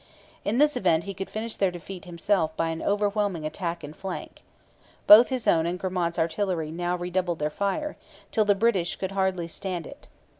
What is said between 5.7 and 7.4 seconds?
Gramont's artillery now redoubled